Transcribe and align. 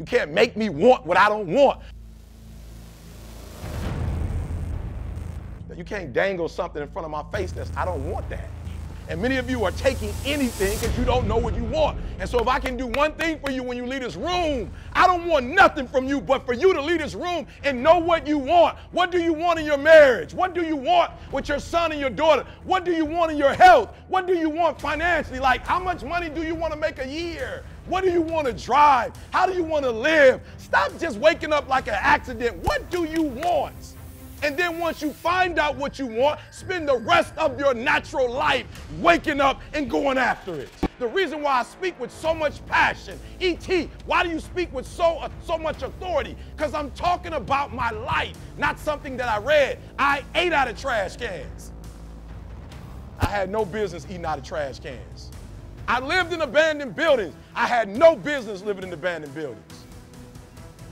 You 0.00 0.06
can't 0.06 0.32
make 0.32 0.56
me 0.56 0.70
want 0.70 1.04
what 1.04 1.18
I 1.18 1.28
don't 1.28 1.46
want. 1.46 1.82
You 5.76 5.84
can't 5.84 6.10
dangle 6.10 6.48
something 6.48 6.80
in 6.80 6.88
front 6.88 7.04
of 7.04 7.10
my 7.10 7.22
face 7.30 7.52
that's, 7.52 7.70
I 7.76 7.84
don't 7.84 8.10
want 8.10 8.26
that. 8.30 8.48
And 9.10 9.20
many 9.20 9.38
of 9.38 9.50
you 9.50 9.64
are 9.64 9.72
taking 9.72 10.12
anything 10.24 10.78
because 10.78 10.96
you 10.96 11.04
don't 11.04 11.26
know 11.26 11.36
what 11.36 11.56
you 11.56 11.64
want. 11.64 11.98
And 12.20 12.30
so 12.30 12.38
if 12.38 12.46
I 12.46 12.60
can 12.60 12.76
do 12.76 12.86
one 12.86 13.10
thing 13.14 13.40
for 13.40 13.50
you 13.50 13.64
when 13.64 13.76
you 13.76 13.84
leave 13.84 14.02
this 14.02 14.14
room, 14.14 14.70
I 14.92 15.08
don't 15.08 15.26
want 15.26 15.46
nothing 15.46 15.88
from 15.88 16.06
you 16.06 16.20
but 16.20 16.46
for 16.46 16.52
you 16.52 16.72
to 16.72 16.80
leave 16.80 17.00
this 17.00 17.16
room 17.16 17.48
and 17.64 17.82
know 17.82 17.98
what 17.98 18.24
you 18.28 18.38
want. 18.38 18.78
What 18.92 19.10
do 19.10 19.20
you 19.20 19.32
want 19.32 19.58
in 19.58 19.66
your 19.66 19.78
marriage? 19.78 20.32
What 20.32 20.54
do 20.54 20.64
you 20.64 20.76
want 20.76 21.10
with 21.32 21.48
your 21.48 21.58
son 21.58 21.90
and 21.90 22.00
your 22.00 22.10
daughter? 22.10 22.46
What 22.62 22.84
do 22.84 22.92
you 22.92 23.04
want 23.04 23.32
in 23.32 23.36
your 23.36 23.52
health? 23.52 23.92
What 24.06 24.28
do 24.28 24.34
you 24.36 24.48
want 24.48 24.80
financially? 24.80 25.40
Like 25.40 25.66
how 25.66 25.80
much 25.80 26.04
money 26.04 26.28
do 26.30 26.44
you 26.44 26.54
want 26.54 26.72
to 26.72 26.78
make 26.78 27.00
a 27.00 27.08
year? 27.08 27.64
What 27.86 28.04
do 28.04 28.12
you 28.12 28.22
want 28.22 28.46
to 28.46 28.52
drive? 28.52 29.12
How 29.32 29.44
do 29.44 29.54
you 29.54 29.64
want 29.64 29.84
to 29.86 29.90
live? 29.90 30.40
Stop 30.58 30.96
just 31.00 31.18
waking 31.18 31.52
up 31.52 31.68
like 31.68 31.88
an 31.88 31.98
accident. 31.98 32.58
What 32.58 32.88
do 32.92 33.02
you 33.02 33.22
want? 33.22 33.74
And 34.42 34.56
then 34.56 34.78
once 34.78 35.02
you 35.02 35.10
find 35.10 35.58
out 35.58 35.76
what 35.76 35.98
you 35.98 36.06
want, 36.06 36.40
spend 36.50 36.88
the 36.88 36.96
rest 36.96 37.34
of 37.36 37.58
your 37.58 37.74
natural 37.74 38.30
life 38.30 38.66
waking 38.98 39.40
up 39.40 39.60
and 39.74 39.90
going 39.90 40.16
after 40.16 40.54
it. 40.54 40.70
The 40.98 41.06
reason 41.06 41.42
why 41.42 41.60
I 41.60 41.62
speak 41.62 41.98
with 42.00 42.10
so 42.10 42.34
much 42.34 42.64
passion, 42.66 43.18
ET, 43.40 43.88
why 44.06 44.22
do 44.22 44.30
you 44.30 44.40
speak 44.40 44.72
with 44.72 44.86
so, 44.86 45.18
uh, 45.18 45.28
so 45.44 45.58
much 45.58 45.82
authority? 45.82 46.36
Because 46.56 46.74
I'm 46.74 46.90
talking 46.92 47.34
about 47.34 47.74
my 47.74 47.90
life, 47.90 48.36
not 48.58 48.78
something 48.78 49.16
that 49.18 49.28
I 49.28 49.38
read. 49.38 49.78
I 49.98 50.22
ate 50.34 50.52
out 50.52 50.68
of 50.68 50.78
trash 50.78 51.16
cans. 51.16 51.72
I 53.18 53.26
had 53.26 53.50
no 53.50 53.64
business 53.64 54.06
eating 54.08 54.24
out 54.24 54.38
of 54.38 54.44
trash 54.44 54.80
cans. 54.80 55.30
I 55.86 56.00
lived 56.00 56.32
in 56.32 56.40
abandoned 56.40 56.94
buildings. 56.94 57.34
I 57.54 57.66
had 57.66 57.88
no 57.88 58.16
business 58.16 58.62
living 58.62 58.84
in 58.84 58.92
abandoned 58.92 59.34
buildings. 59.34 59.84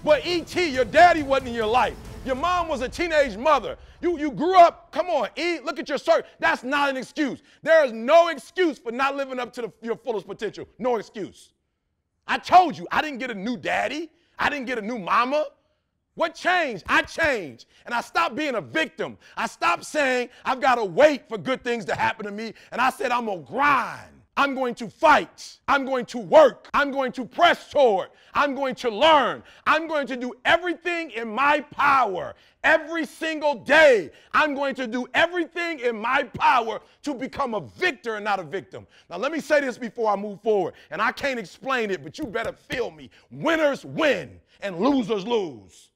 But 0.05 0.23
ET, 0.25 0.55
your 0.55 0.85
daddy 0.85 1.23
wasn't 1.23 1.49
in 1.49 1.55
your 1.55 1.67
life. 1.67 1.97
Your 2.25 2.35
mom 2.35 2.69
was 2.69 2.83
a 2.83 2.89
teenage 2.89 3.37
mother. 3.37 3.77
You, 4.01 4.19
you 4.19 4.31
grew 4.31 4.57
up, 4.59 4.93
come 4.93 5.09
on, 5.09 5.29
eat, 5.37 5.65
look 5.65 5.79
at 5.79 5.89
your 5.89 5.99
shirt. 5.99 6.27
That's 6.39 6.63
not 6.63 6.91
an 6.91 6.97
excuse. 6.97 7.43
There 7.63 7.85
is 7.85 7.93
no 7.93 8.29
excuse 8.29 8.79
for 8.79 8.93
not 8.93 9.17
living 9.17 9.39
up 9.39 9.53
to 9.55 9.63
the, 9.63 9.73
your 9.81 9.97
fullest 9.97 10.27
potential. 10.27 10.69
No 10.79 10.97
excuse. 10.97 11.53
I 12.27 12.39
told 12.39 12.77
you, 12.77 12.87
I 12.91 13.01
didn't 13.01 13.19
get 13.19 13.31
a 13.31 13.35
new 13.35 13.57
daddy. 13.57 14.11
I 14.39 14.51
didn't 14.51 14.67
get 14.67 14.79
a 14.79 14.83
new 14.83 14.99
mama. 14.99 15.47
What 16.15 16.35
changed? 16.35 16.85
I 16.89 17.03
changed. 17.03 17.67
And 17.87 17.95
I 17.95 18.01
stopped 18.01 18.35
being 18.35 18.57
a 18.57 18.61
victim. 18.61 19.17
I 19.37 19.47
stopped 19.47 19.85
saying, 19.85 20.29
I've 20.45 20.61
got 20.61 20.75
to 20.75 20.85
wait 20.85 21.29
for 21.29 21.39
good 21.39 21.63
things 21.63 21.85
to 21.87 21.95
happen 21.95 22.27
to 22.27 22.33
me. 22.33 22.55
And 22.73 22.81
I 22.81 22.91
said, 22.91 23.13
I'm 23.13 23.27
going 23.27 23.45
to 23.45 23.51
grind. 23.51 24.18
I'm 24.39 24.55
going 24.55 24.77
to 24.77 24.89
fight. 24.89 25.59
I'm 25.67 25.85
going 25.85 26.07
to 26.07 26.19
work. 26.19 26.69
I'm 26.73 26.93
going 26.93 27.11
to 27.13 27.25
press 27.25 27.71
toward. 27.71 28.11
I'm 28.35 28.55
going 28.55 28.77
to 28.77 28.89
learn. 28.89 29.43
I'm 29.67 29.89
going 29.89 30.07
to 30.07 30.17
do 30.17 30.33
everything 30.45 31.11
in 31.11 31.29
my 31.29 31.61
power 31.73 32.37
every 32.63 33.05
single 33.05 33.57
day. 33.57 34.13
I'm 34.33 34.55
going 34.55 34.77
to 34.77 34.87
do 34.87 35.09
everything 35.13 35.81
in 35.81 36.01
my 36.01 36.23
power 36.23 36.81
to 37.03 37.15
become 37.15 37.55
a 37.55 37.61
victor 37.61 38.15
and 38.15 38.25
not 38.25 38.39
a 38.39 38.45
victim. 38.45 38.87
Now, 39.11 39.19
let 39.19 39.33
me 39.33 39.41
say 39.41 39.61
this 39.61 39.77
before 39.77 40.09
I 40.09 40.15
move 40.15 40.41
forward, 40.41 40.75
and 40.93 41.03
I 41.03 41.11
can't 41.11 41.41
explain 41.41 41.91
it, 41.91 42.05
but 42.05 42.17
you 42.17 42.25
better 42.25 42.53
feel 42.53 42.93
me. 42.93 43.11
Winners 43.33 43.85
win 43.85 44.39
and 44.61 44.79
losers 44.79 45.27
lose. 45.27 45.91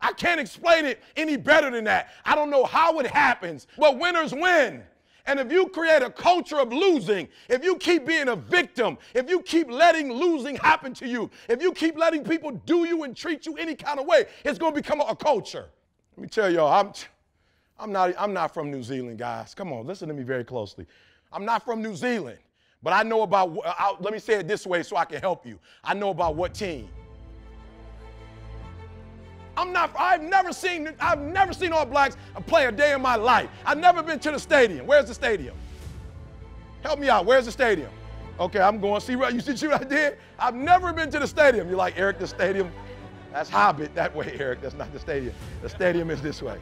I 0.00 0.14
can't 0.14 0.40
explain 0.40 0.86
it 0.86 1.02
any 1.14 1.36
better 1.36 1.70
than 1.70 1.84
that. 1.84 2.08
I 2.24 2.34
don't 2.36 2.48
know 2.48 2.64
how 2.64 3.00
it 3.00 3.06
happens, 3.06 3.66
but 3.76 3.98
winners 3.98 4.32
win. 4.32 4.82
And 5.26 5.38
if 5.38 5.52
you 5.52 5.68
create 5.68 6.02
a 6.02 6.10
culture 6.10 6.58
of 6.58 6.72
losing, 6.72 7.28
if 7.48 7.64
you 7.64 7.76
keep 7.76 8.06
being 8.06 8.28
a 8.28 8.36
victim, 8.36 8.98
if 9.14 9.30
you 9.30 9.40
keep 9.40 9.70
letting 9.70 10.12
losing 10.12 10.56
happen 10.56 10.92
to 10.94 11.06
you, 11.06 11.30
if 11.48 11.62
you 11.62 11.72
keep 11.72 11.96
letting 11.96 12.24
people 12.24 12.50
do 12.66 12.86
you 12.86 13.04
and 13.04 13.16
treat 13.16 13.46
you 13.46 13.56
any 13.56 13.74
kind 13.74 14.00
of 14.00 14.06
way, 14.06 14.26
it's 14.44 14.58
going 14.58 14.74
to 14.74 14.80
become 14.80 15.00
a, 15.00 15.14
culture. 15.14 15.66
Let 16.16 16.22
me 16.22 16.28
tell 16.28 16.50
y'all, 16.50 16.72
I'm, 16.72 16.92
I'm, 17.78 17.92
not, 17.92 18.14
I'm 18.18 18.32
not 18.32 18.52
from 18.52 18.70
New 18.70 18.82
Zealand, 18.82 19.18
guys. 19.18 19.54
Come 19.54 19.72
on, 19.72 19.86
listen 19.86 20.08
to 20.08 20.14
me 20.14 20.24
very 20.24 20.44
closely. 20.44 20.86
I'm 21.32 21.44
not 21.44 21.64
from 21.64 21.80
New 21.80 21.94
Zealand, 21.94 22.38
but 22.82 22.92
I 22.92 23.02
know 23.04 23.22
about, 23.22 23.56
I, 23.64 23.94
let 24.00 24.12
me 24.12 24.18
say 24.18 24.34
it 24.34 24.48
this 24.48 24.66
way 24.66 24.82
so 24.82 24.96
I 24.96 25.04
can 25.04 25.20
help 25.20 25.46
you. 25.46 25.58
I 25.84 25.94
know 25.94 26.10
about 26.10 26.34
what 26.34 26.54
team. 26.54 26.88
I'm 29.62 29.72
not, 29.72 29.92
I've 29.96 30.22
never 30.22 30.52
seen, 30.52 30.88
I've 30.98 31.20
never 31.20 31.52
seen 31.52 31.72
All 31.72 31.86
Blacks 31.86 32.16
play 32.46 32.66
a 32.66 32.72
day 32.72 32.94
in 32.94 33.00
my 33.00 33.14
life. 33.14 33.48
I've 33.64 33.78
never 33.78 34.02
been 34.02 34.18
to 34.18 34.32
the 34.32 34.38
stadium. 34.40 34.88
Where's 34.88 35.06
the 35.06 35.14
stadium? 35.14 35.54
Help 36.82 36.98
me 36.98 37.08
out. 37.08 37.26
Where's 37.26 37.44
the 37.44 37.52
stadium? 37.52 37.90
Okay, 38.40 38.58
I'm 38.58 38.80
going. 38.80 39.00
See 39.00 39.14
what 39.14 39.32
you 39.32 39.40
see 39.40 39.68
what 39.68 39.82
I 39.82 39.84
did? 39.84 40.18
I've 40.36 40.56
never 40.56 40.92
been 40.92 41.12
to 41.12 41.20
the 41.20 41.28
stadium. 41.28 41.68
You're 41.68 41.76
like, 41.76 41.96
Eric, 41.96 42.18
the 42.18 42.26
stadium, 42.26 42.72
that's 43.32 43.48
Hobbit 43.48 43.94
that 43.94 44.12
way, 44.16 44.34
Eric. 44.40 44.62
That's 44.62 44.74
not 44.74 44.92
the 44.92 44.98
stadium. 44.98 45.32
The 45.62 45.68
stadium 45.68 46.10
is 46.10 46.20
this 46.20 46.42
way. 46.42 46.58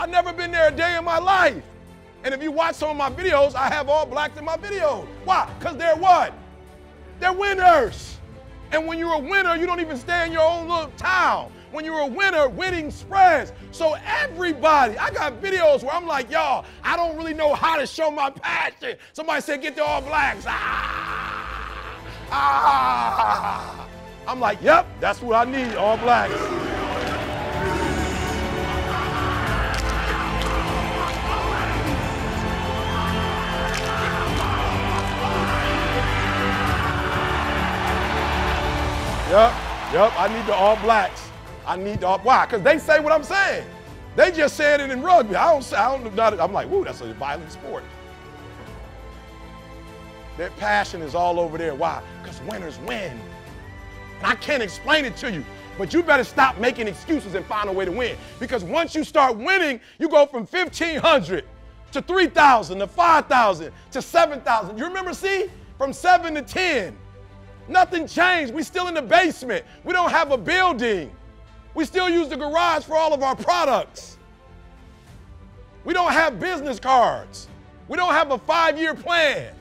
I've 0.00 0.08
never 0.08 0.32
been 0.32 0.50
there 0.50 0.68
a 0.68 0.72
day 0.74 0.96
in 0.96 1.04
my 1.04 1.18
life. 1.18 1.62
And 2.24 2.32
if 2.32 2.42
you 2.42 2.50
watch 2.50 2.76
some 2.76 2.88
of 2.88 2.96
my 2.96 3.10
videos, 3.10 3.54
I 3.56 3.68
have 3.68 3.90
all 3.90 4.06
blacks 4.06 4.38
in 4.38 4.44
my 4.46 4.56
videos. 4.56 5.06
Why? 5.24 5.52
Because 5.58 5.76
they're 5.76 5.96
what? 5.96 6.32
They're 7.20 7.30
winners. 7.30 8.17
And 8.70 8.86
when 8.86 8.98
you're 8.98 9.14
a 9.14 9.18
winner, 9.18 9.56
you 9.56 9.66
don't 9.66 9.80
even 9.80 9.96
stay 9.96 10.26
in 10.26 10.32
your 10.32 10.42
own 10.42 10.68
little 10.68 10.90
town 10.96 11.50
when 11.72 11.84
you're 11.84 12.00
a 12.00 12.06
winner, 12.06 12.48
winning 12.48 12.90
spreads. 12.90 13.52
So 13.70 13.96
everybody, 14.04 14.96
I 14.98 15.10
got 15.10 15.40
videos 15.42 15.82
where 15.82 15.92
I'm 15.92 16.06
like, 16.06 16.30
y'all, 16.30 16.64
I 16.82 16.96
don't 16.96 17.16
really 17.16 17.34
know 17.34 17.54
how 17.54 17.76
to 17.78 17.86
show 17.86 18.10
my 18.10 18.30
passion. 18.30 18.96
Somebody 19.12 19.40
said, 19.42 19.62
get 19.62 19.76
the 19.76 19.84
All 19.84 20.02
Blacks. 20.02 20.44
Ah, 20.46 22.30
ah. 22.30 23.88
I'm 24.26 24.40
like, 24.40 24.62
yep, 24.62 24.86
that's 25.00 25.22
what 25.22 25.46
I 25.46 25.50
need, 25.50 25.74
All 25.76 25.96
Blacks. 25.96 26.57
Yep, 39.92 40.12
I 40.18 40.28
need 40.28 40.46
the 40.46 40.54
All 40.54 40.76
Blacks. 40.76 41.30
I 41.66 41.76
need 41.76 42.00
to, 42.00 42.18
why? 42.18 42.44
Because 42.44 42.62
they 42.62 42.78
say 42.78 43.00
what 43.00 43.12
I'm 43.12 43.24
saying. 43.24 43.66
They 44.16 44.30
just 44.30 44.56
said 44.56 44.80
it 44.80 44.90
in 44.90 45.00
rugby. 45.00 45.34
I 45.34 45.52
don't, 45.52 45.72
I 45.72 45.96
don't, 45.96 46.14
not, 46.14 46.38
I'm 46.38 46.52
like, 46.52 46.68
woo, 46.68 46.84
that's 46.84 47.00
a 47.00 47.12
violent 47.14 47.50
sport. 47.50 47.84
Their 50.36 50.50
passion 50.50 51.00
is 51.02 51.14
all 51.14 51.40
over 51.40 51.56
there. 51.56 51.74
Why? 51.74 52.02
Because 52.22 52.40
winners 52.42 52.78
win. 52.80 53.18
And 54.18 54.26
I 54.26 54.34
can't 54.34 54.62
explain 54.62 55.04
it 55.04 55.16
to 55.18 55.30
you, 55.30 55.44
but 55.78 55.94
you 55.94 56.02
better 56.02 56.24
stop 56.24 56.58
making 56.58 56.86
excuses 56.86 57.34
and 57.34 57.46
find 57.46 57.68
a 57.68 57.72
way 57.72 57.84
to 57.84 57.92
win. 57.92 58.16
Because 58.38 58.64
once 58.64 58.94
you 58.94 59.04
start 59.04 59.36
winning, 59.36 59.80
you 59.98 60.08
go 60.08 60.26
from 60.26 60.44
1,500 60.44 61.44
to 61.92 62.02
3,000 62.02 62.78
to 62.78 62.86
5,000 62.86 63.72
to 63.92 64.02
7,000. 64.02 64.76
You 64.78 64.84
remember, 64.84 65.14
see? 65.14 65.46
From 65.78 65.92
7 65.92 66.34
to 66.34 66.42
10. 66.42 66.96
Nothing 67.68 68.06
changed. 68.06 68.52
We 68.54 68.62
still 68.62 68.88
in 68.88 68.94
the 68.94 69.02
basement. 69.02 69.64
We 69.84 69.92
don't 69.92 70.10
have 70.10 70.32
a 70.32 70.38
building. 70.38 71.10
We 71.74 71.84
still 71.84 72.08
use 72.08 72.28
the 72.28 72.36
garage 72.36 72.84
for 72.84 72.96
all 72.96 73.12
of 73.12 73.22
our 73.22 73.36
products. 73.36 74.16
We 75.84 75.92
don't 75.92 76.12
have 76.12 76.40
business 76.40 76.80
cards. 76.80 77.48
We 77.86 77.96
don't 77.96 78.12
have 78.12 78.30
a 78.30 78.38
five 78.38 78.78
year 78.78 78.94
plan. 78.94 79.54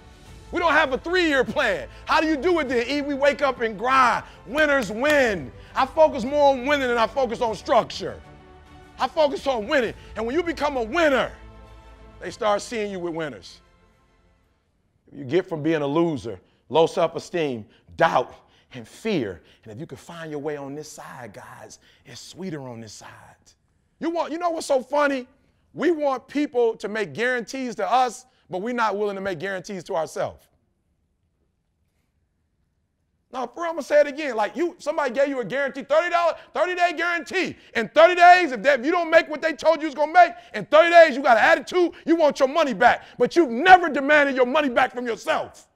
We 0.51 0.59
don't 0.59 0.72
have 0.73 0.94
a 0.94 0.97
three 0.97 1.28
year 1.28 1.44
plan. 1.44 1.88
How 2.06 2.22
do 2.22 2.28
you 2.28 2.38
do 2.38 2.59
it 2.59 2.69
then? 2.69 2.88
E, 2.90 3.01
we 3.01 3.13
wake 3.13 3.41
up 3.41 3.62
and 3.62 3.78
grind. 3.78 4.23
Winners 4.46 4.91
win. 4.91 5.51
I 5.75 5.85
focus 5.85 6.23
more 6.23 6.53
on 6.53 6.66
winning 6.66 6.88
than 6.88 6.97
I 6.97 7.07
focus 7.07 7.41
on 7.41 7.56
structure. 7.56 8.19
I 9.00 9.07
focus 9.07 9.46
on 9.46 9.67
winning. 9.67 9.94
And 10.16 10.25
when 10.25 10.35
you 10.35 10.41
become 10.41 10.78
a 10.78 10.84
winner, 10.84 11.31
they 12.19 12.31
start 12.31 12.62
seeing 12.62 12.91
you 12.91 13.00
with 13.00 13.13
winners. 13.13 13.62
You 15.12 15.23
get 15.23 15.47
from 15.47 15.62
being 15.62 15.81
a 15.81 15.88
loser, 15.88 16.40
low 16.69 16.88
self 16.88 17.16
esteem, 17.16 17.66
doubt, 17.97 18.34
and 18.73 18.88
fear. 18.88 19.41
And 19.64 19.73
if 19.73 19.79
you 19.79 19.85
can 19.85 19.97
find 19.97 20.32
your 20.32 20.40
way 20.40 20.58
on 20.58 20.76
this 20.76 20.91
side, 20.91 21.34
guys, 21.34 21.79
it's 22.05 22.22
sweeter 22.22 22.61
on 22.61 22.79
this 22.79 22.94
side. 22.94 23.09
You 23.99 24.09
want, 24.09 24.32
you 24.32 24.38
know 24.38 24.52
what's 24.52 24.67
so 24.67 24.82
funny? 24.82 25.28
We 25.73 25.91
want 25.91 26.28
people 26.28 26.76
to 26.78 26.88
make 26.88 27.14
guarantees 27.14 27.76
to 27.76 27.91
us, 27.91 28.26
but 28.49 28.59
we're 28.59 28.73
not 28.73 28.97
willing 28.97 29.16
to 29.16 29.22
make 29.22 29.40
guarantees 29.40 29.84
to 29.85 29.96
ourselves. 29.96 30.47
Now, 33.32 33.46
for 33.46 33.66
I'm 33.66 33.73
gonna 33.73 33.84
say 33.84 34.00
it 34.00 34.08
again. 34.08 34.35
Like 34.35 34.55
you, 34.55 34.76
somebody 34.79 35.14
gave 35.14 35.28
you 35.28 35.41
a 35.41 35.46
guarantee, 35.46 35.84
$30, 35.84 36.11
30-day 36.55 36.93
guarantee. 36.96 37.58
In 37.76 37.90
30 37.90 38.16
days, 38.16 38.52
if, 38.53 38.64
they, 38.64 38.73
if 38.73 38.85
you 38.85 38.91
don't 38.91 39.11
make 39.11 39.28
what 39.28 39.41
they 39.41 39.52
told 39.52 39.82
you 39.82 39.88
was 39.88 39.96
gonna 39.96 40.14
make, 40.14 40.32
in 40.53 40.66
30 40.66 40.90
days 40.90 41.16
you 41.16 41.22
got 41.22 41.38
an 41.38 41.43
attitude, 41.43 41.91
you 42.05 42.16
want 42.16 42.40
your 42.40 42.47
money 42.47 42.73
back. 42.73 43.03
But 43.17 43.35
you've 43.35 43.50
never 43.50 43.90
demanded 43.90 44.35
your 44.35 44.46
money 44.46 44.70
back 44.70 44.93
from 44.93 45.05
yourself. 45.05 45.67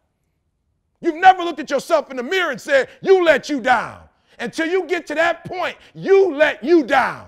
You've 1.02 1.16
never 1.16 1.44
looked 1.44 1.60
at 1.60 1.70
yourself 1.70 2.12
in 2.12 2.18
the 2.18 2.24
mirror 2.24 2.52
and 2.52 2.62
said, 2.62 2.90
You 3.02 3.24
let 3.24 3.50
you 3.50 3.60
down. 3.60 4.02
Until 4.40 4.68
you 4.68 4.86
get 4.88 5.06
to 5.08 5.16
that 5.16 5.44
point, 5.46 5.78
you 5.94 6.34
let 6.36 6.64
you 6.64 6.84
down. 6.84 7.28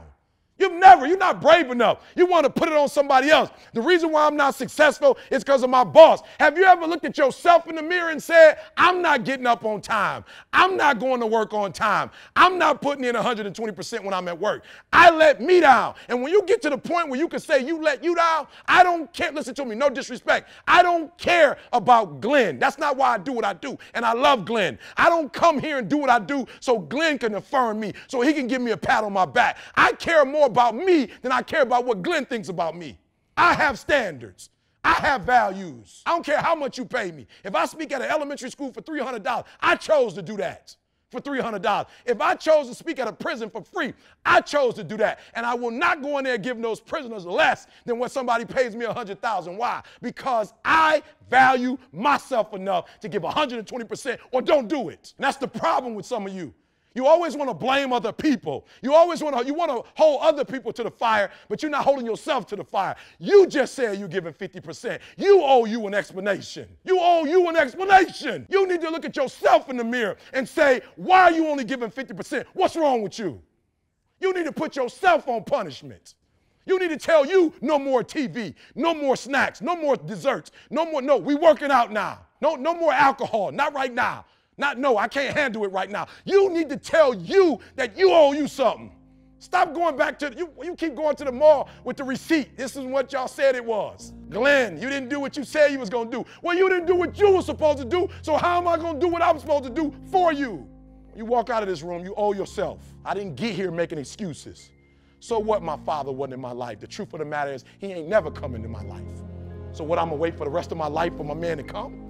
You've 0.63 0.79
never, 0.79 1.05
you're 1.05 1.17
not 1.17 1.41
brave 1.41 1.71
enough. 1.71 1.99
You 2.15 2.25
want 2.25 2.45
to 2.45 2.49
put 2.49 2.69
it 2.69 2.75
on 2.75 2.87
somebody 2.87 3.29
else. 3.29 3.49
The 3.73 3.81
reason 3.81 4.13
why 4.13 4.25
I'm 4.25 4.37
not 4.37 4.55
successful 4.55 5.17
is 5.29 5.43
because 5.43 5.61
of 5.61 5.69
my 5.69 5.83
boss. 5.83 6.21
Have 6.39 6.57
you 6.57 6.63
ever 6.63 6.87
looked 6.87 7.03
at 7.03 7.17
yourself 7.17 7.67
in 7.67 7.75
the 7.75 7.81
mirror 7.81 8.11
and 8.11 8.23
said, 8.23 8.59
I'm 8.77 9.01
not 9.01 9.25
getting 9.25 9.45
up 9.45 9.65
on 9.65 9.81
time. 9.81 10.23
I'm 10.53 10.77
not 10.77 10.99
going 10.99 11.19
to 11.19 11.27
work 11.27 11.53
on 11.53 11.73
time. 11.73 12.11
I'm 12.37 12.57
not 12.57 12.81
putting 12.81 13.03
in 13.03 13.13
120% 13.13 14.05
when 14.05 14.13
I'm 14.13 14.29
at 14.29 14.39
work. 14.39 14.63
I 14.93 15.09
let 15.09 15.41
me 15.41 15.59
down. 15.59 15.95
And 16.07 16.21
when 16.21 16.31
you 16.31 16.41
get 16.43 16.61
to 16.61 16.69
the 16.69 16.77
point 16.77 17.09
where 17.09 17.19
you 17.19 17.27
can 17.27 17.41
say 17.41 17.61
you 17.61 17.81
let 17.81 18.01
you 18.01 18.15
down, 18.15 18.47
I 18.65 18.83
don't 18.83 19.11
care. 19.11 19.33
Listen 19.33 19.53
to 19.55 19.65
me, 19.65 19.75
no 19.75 19.89
disrespect. 19.89 20.49
I 20.65 20.81
don't 20.81 21.15
care 21.17 21.57
about 21.73 22.21
Glenn. 22.21 22.57
That's 22.57 22.77
not 22.77 22.95
why 22.95 23.15
I 23.15 23.17
do 23.17 23.33
what 23.33 23.43
I 23.43 23.51
do. 23.51 23.77
And 23.95 24.05
I 24.05 24.13
love 24.13 24.45
Glenn. 24.45 24.79
I 24.95 25.09
don't 25.09 25.33
come 25.33 25.59
here 25.59 25.79
and 25.79 25.89
do 25.89 25.97
what 25.97 26.09
I 26.09 26.19
do 26.19 26.45
so 26.61 26.79
Glenn 26.79 27.17
can 27.17 27.35
affirm 27.35 27.81
me, 27.81 27.91
so 28.07 28.21
he 28.21 28.31
can 28.31 28.47
give 28.47 28.61
me 28.61 28.71
a 28.71 28.77
pat 28.77 29.03
on 29.03 29.11
my 29.11 29.25
back. 29.25 29.57
I 29.75 29.91
care 29.93 30.23
more 30.23 30.49
about 30.53 30.75
me 30.75 31.09
than 31.21 31.31
I 31.31 31.41
care 31.41 31.63
about 31.63 31.85
what 31.85 32.01
Glenn 32.01 32.25
thinks 32.25 32.49
about 32.49 32.77
me. 32.77 32.99
I 33.35 33.53
have 33.53 33.79
standards. 33.79 34.51
I 34.83 34.93
have 34.93 35.23
values. 35.23 36.03
I 36.05 36.11
don't 36.11 36.25
care 36.25 36.39
how 36.39 36.55
much 36.55 36.77
you 36.77 36.85
pay 36.85 37.11
me. 37.11 37.25
If 37.43 37.55
I 37.55 37.65
speak 37.65 37.91
at 37.91 38.01
an 38.01 38.09
elementary 38.09 38.49
school 38.49 38.71
for 38.71 38.81
$300, 38.81 39.45
I 39.61 39.75
chose 39.75 40.13
to 40.13 40.21
do 40.21 40.37
that 40.37 40.75
for 41.09 41.21
$300. 41.21 41.85
If 42.05 42.19
I 42.19 42.35
chose 42.35 42.67
to 42.67 42.75
speak 42.75 42.99
at 42.99 43.07
a 43.07 43.13
prison 43.13 43.49
for 43.49 43.63
free, 43.63 43.93
I 44.25 44.41
chose 44.41 44.73
to 44.75 44.83
do 44.83 44.97
that. 44.97 45.19
And 45.35 45.45
I 45.45 45.53
will 45.53 45.71
not 45.71 46.01
go 46.01 46.17
in 46.17 46.25
there 46.25 46.37
giving 46.37 46.61
those 46.61 46.81
prisoners 46.81 47.25
less 47.25 47.67
than 47.85 47.97
what 47.97 48.11
somebody 48.11 48.45
pays 48.45 48.75
me 48.75 48.85
100,000. 48.85 49.55
Why? 49.57 49.81
Because 50.01 50.53
I 50.65 51.01
value 51.29 51.77
myself 51.93 52.53
enough 52.53 52.99
to 52.99 53.07
give 53.07 53.21
120% 53.21 54.17
or 54.31 54.41
don't 54.41 54.67
do 54.67 54.89
it. 54.89 55.13
And 55.17 55.23
that's 55.23 55.37
the 55.37 55.47
problem 55.47 55.95
with 55.95 56.05
some 56.05 56.27
of 56.27 56.33
you. 56.33 56.53
You 56.95 57.07
always 57.07 57.35
want 57.35 57.49
to 57.49 57.53
blame 57.53 57.91
other 57.91 58.11
people. 58.11 58.67
You 58.81 58.93
always 58.93 59.23
want 59.23 59.37
to 59.37 59.45
you 59.45 59.53
want 59.53 59.71
to 59.71 59.89
hold 59.95 60.21
other 60.21 60.45
people 60.45 60.71
to 60.73 60.83
the 60.83 60.91
fire, 60.91 61.31
but 61.49 61.63
you're 61.63 61.71
not 61.71 61.83
holding 61.83 62.05
yourself 62.05 62.45
to 62.47 62.55
the 62.55 62.63
fire. 62.63 62.95
You 63.19 63.47
just 63.47 63.73
said 63.73 63.97
you're 63.97 64.07
giving 64.07 64.33
50%. 64.33 64.99
You 65.17 65.41
owe 65.43 65.65
you 65.65 65.85
an 65.87 65.93
explanation. 65.93 66.67
You 66.83 66.99
owe 66.99 67.25
you 67.25 67.47
an 67.49 67.55
explanation. 67.55 68.45
You 68.49 68.67
need 68.67 68.81
to 68.81 68.89
look 68.89 69.05
at 69.05 69.15
yourself 69.15 69.69
in 69.69 69.77
the 69.77 69.83
mirror 69.83 70.17
and 70.33 70.47
say, 70.47 70.81
"Why 70.95 71.23
are 71.23 71.31
you 71.31 71.47
only 71.47 71.63
giving 71.63 71.89
50%? 71.89 72.45
What's 72.53 72.75
wrong 72.75 73.01
with 73.01 73.17
you?" 73.17 73.41
You 74.19 74.33
need 74.33 74.45
to 74.45 74.51
put 74.51 74.75
yourself 74.75 75.27
on 75.27 75.43
punishment. 75.43 76.13
You 76.65 76.79
need 76.79 76.89
to 76.89 76.97
tell 76.97 77.25
you 77.25 77.53
no 77.59 77.77
more 77.77 78.03
TV, 78.03 78.55
no 78.75 78.93
more 78.93 79.17
snacks, 79.17 79.61
no 79.61 79.75
more 79.75 79.97
desserts, 79.97 80.51
no 80.69 80.85
more 80.85 81.01
no, 81.01 81.17
we 81.17 81.35
working 81.35 81.71
out 81.71 81.91
now. 81.91 82.19
No 82.39 82.55
no 82.55 82.73
more 82.73 82.93
alcohol, 82.93 83.51
not 83.51 83.73
right 83.73 83.93
now. 83.93 84.25
Not 84.57 84.77
no, 84.77 84.97
I 84.97 85.07
can't 85.07 85.35
handle 85.35 85.63
it 85.63 85.71
right 85.71 85.89
now. 85.89 86.07
You 86.25 86.49
need 86.49 86.69
to 86.69 86.77
tell 86.77 87.13
you 87.15 87.59
that 87.75 87.97
you 87.97 88.11
owe 88.11 88.33
you 88.33 88.47
something. 88.47 88.91
Stop 89.39 89.73
going 89.73 89.97
back 89.97 90.17
to 90.19 90.33
you. 90.37 90.49
You 90.63 90.73
keep 90.73 90.95
going 90.95 91.17
to 91.17 91.25
the 91.25 91.31
mall 91.31 91.67
with 91.83 91.97
the 91.97 92.03
receipt. 92.05 92.55
This 92.55 92.77
is 92.77 92.85
what 92.85 93.11
y'all 93.11 93.27
said 93.27 93.55
it 93.55 93.65
was. 93.65 94.13
Glenn, 94.29 94.81
you 94.81 94.89
didn't 94.89 95.09
do 95.09 95.19
what 95.19 95.35
you 95.35 95.43
said 95.43 95.71
you 95.73 95.79
was 95.79 95.89
gonna 95.89 96.09
do. 96.09 96.25
Well, 96.41 96.55
you 96.55 96.69
didn't 96.69 96.85
do 96.85 96.95
what 96.95 97.19
you 97.19 97.29
were 97.31 97.41
supposed 97.41 97.79
to 97.79 97.85
do. 97.85 98.07
So 98.21 98.37
how 98.37 98.57
am 98.57 98.69
I 98.69 98.77
gonna 98.77 98.99
do 98.99 99.09
what 99.09 99.21
I'm 99.21 99.37
supposed 99.37 99.65
to 99.65 99.69
do 99.69 99.93
for 100.09 100.31
you? 100.31 100.65
You 101.13 101.25
walk 101.25 101.49
out 101.49 101.61
of 101.61 101.67
this 101.67 101.81
room, 101.81 102.05
you 102.05 102.13
owe 102.15 102.33
yourself. 102.33 102.79
I 103.03 103.13
didn't 103.13 103.35
get 103.35 103.53
here 103.53 103.69
making 103.69 103.97
excuses. 103.97 104.71
So 105.19 105.39
what? 105.39 105.61
My 105.61 105.77
father 105.77 106.11
wasn't 106.11 106.35
in 106.35 106.41
my 106.41 106.53
life. 106.53 106.79
The 106.79 106.87
truth 106.87 107.13
of 107.13 107.19
the 107.19 107.25
matter 107.25 107.51
is, 107.51 107.65
he 107.79 107.87
ain't 107.87 108.07
never 108.07 108.31
come 108.31 108.55
into 108.55 108.69
my 108.69 108.83
life. 108.83 109.03
So 109.73 109.83
what? 109.83 109.99
I'm 109.99 110.07
gonna 110.07 110.21
wait 110.21 110.37
for 110.37 110.45
the 110.45 110.51
rest 110.51 110.71
of 110.71 110.77
my 110.77 110.87
life 110.87 111.17
for 111.17 111.25
my 111.25 111.33
man 111.33 111.57
to 111.57 111.63
come? 111.63 112.02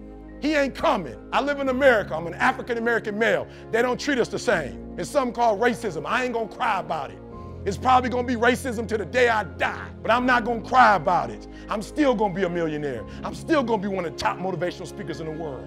He 0.43 0.55
ain't 0.55 0.75
coming. 0.75 1.15
I 1.31 1.39
live 1.39 1.61
in 1.61 1.69
America. 1.69 2.13
I'm 2.13 2.27
an 2.27 2.33
African 2.33 2.77
American 2.77 3.17
male. 3.17 3.47
They 3.71 3.81
don't 3.81 3.97
treat 3.97 4.19
us 4.19 4.27
the 4.27 4.37
same. 4.37 4.93
It's 4.97 5.09
something 5.09 5.33
called 5.33 5.61
racism. 5.61 6.05
I 6.05 6.25
ain't 6.25 6.33
gonna 6.33 6.49
cry 6.49 6.81
about 6.81 7.11
it. 7.11 7.17
It's 7.65 7.77
probably 7.77 8.09
gonna 8.09 8.27
be 8.27 8.35
racism 8.35 8.85
to 8.89 8.97
the 8.97 9.05
day 9.05 9.29
I 9.29 9.45
die, 9.45 9.87
but 10.01 10.11
I'm 10.11 10.25
not 10.25 10.43
gonna 10.43 10.67
cry 10.67 10.95
about 10.95 11.29
it. 11.29 11.47
I'm 11.69 11.81
still 11.81 12.13
gonna 12.13 12.33
be 12.33 12.43
a 12.43 12.49
millionaire. 12.49 13.05
I'm 13.23 13.33
still 13.33 13.63
gonna 13.63 13.81
be 13.81 13.87
one 13.87 14.03
of 14.03 14.11
the 14.11 14.17
top 14.17 14.37
motivational 14.37 14.85
speakers 14.85 15.21
in 15.21 15.27
the 15.27 15.31
world. 15.31 15.65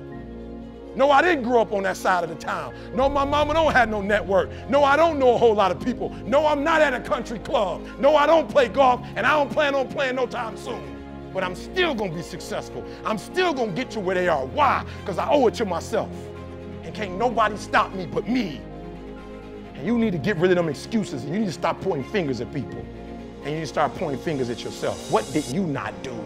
No, 0.95 1.11
I 1.11 1.23
didn't 1.23 1.45
grow 1.45 1.63
up 1.63 1.73
on 1.73 1.85
that 1.85 1.97
side 1.97 2.23
of 2.23 2.29
the 2.29 2.37
town. 2.37 2.75
No, 2.95 3.09
my 3.09 3.25
mama 3.25 3.55
don't 3.55 3.73
have 3.73 3.89
no 3.89 4.03
network. 4.03 4.51
No, 4.69 4.85
I 4.85 4.95
don't 4.95 5.19
know 5.19 5.37
a 5.37 5.39
whole 5.39 5.55
lot 5.55 5.71
of 5.71 5.83
people. 5.83 6.11
No, 6.27 6.47
I'm 6.47 6.63
not 6.63 6.83
at 6.83 6.93
a 6.93 7.01
country 7.01 7.39
club. 7.39 7.83
No, 7.99 8.15
I 8.15 8.27
don't 8.27 8.47
play 8.47 8.69
golf, 8.69 9.01
and 9.17 9.27
I 9.27 9.31
don't 9.31 9.51
plan 9.51 9.75
on 9.75 9.89
playing 9.89 10.17
no 10.17 10.27
time 10.27 10.55
soon 10.59 10.96
but 11.37 11.45
I'm 11.45 11.55
still 11.55 11.95
gonna 11.95 12.15
be 12.15 12.23
successful. 12.23 12.83
I'm 13.05 13.19
still 13.19 13.53
gonna 13.53 13.73
get 13.73 13.91
to 13.91 14.01
where 14.01 14.15
they 14.15 14.27
are. 14.27 14.47
Why? 14.47 14.87
Because 15.01 15.19
I 15.19 15.29
owe 15.29 15.47
it 15.49 15.55
to 15.57 15.67
myself. 15.67 16.09
And 16.83 16.95
can't 16.95 17.19
nobody 17.19 17.59
stop 17.59 17.93
me 17.93 18.07
but 18.07 18.27
me. 18.27 18.59
And 19.75 19.87
you 19.87 19.99
need 19.99 20.13
to 20.13 20.19
get 20.19 20.39
rid 20.39 20.51
of 20.51 20.57
them 20.57 20.71
excuses 20.71 21.25
and 21.25 21.35
you 21.35 21.41
need 21.41 21.45
to 21.45 21.53
stop 21.53 21.79
pointing 21.83 22.11
fingers 22.11 22.41
at 22.41 22.51
people. 22.55 22.79
And 23.43 23.45
you 23.45 23.57
need 23.57 23.61
to 23.61 23.67
start 23.67 23.95
pointing 23.97 24.19
fingers 24.19 24.49
at 24.49 24.65
yourself. 24.65 25.13
What 25.13 25.31
did 25.35 25.45
you 25.49 25.67
not 25.67 25.93
do? 26.03 26.19